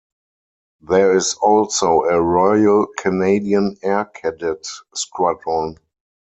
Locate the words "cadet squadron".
4.05-5.77